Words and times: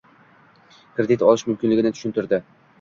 Kredit 0.95 1.27
olish 1.29 1.45
mumkinligini 1.53 1.95
tushuntirdi. 1.99 2.45